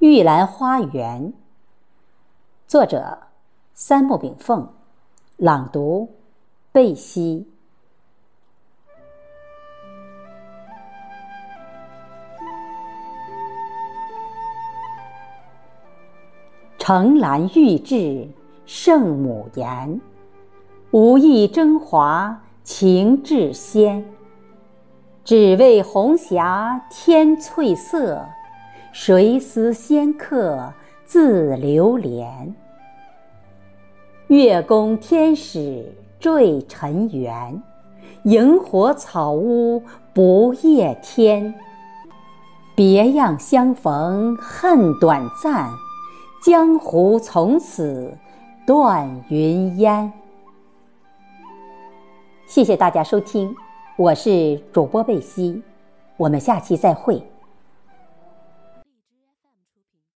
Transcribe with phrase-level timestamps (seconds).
[0.00, 1.34] 玉兰花园，
[2.66, 3.18] 作者
[3.74, 4.66] 三木炳凤，
[5.36, 6.08] 朗读
[6.72, 7.46] 贝西。
[16.78, 18.26] 城兰玉质
[18.64, 20.00] 圣母颜，
[20.92, 24.02] 无意争华情至仙。
[25.24, 28.26] 只为红霞添翠色。
[28.92, 30.72] 谁思仙客
[31.04, 32.54] 自流连？
[34.26, 37.62] 月宫天使坠尘缘，
[38.24, 41.54] 萤火草屋不夜天。
[42.74, 45.68] 别样相逢恨短暂，
[46.42, 48.12] 江湖从此
[48.66, 50.12] 断云烟。
[52.46, 53.54] 谢谢大家收听，
[53.96, 55.62] 我是主播贝西，
[56.16, 57.22] 我们下期再会。